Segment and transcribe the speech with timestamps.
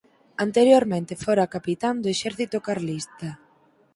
[0.45, 3.29] Anteriormente fora capitán do exército carlista.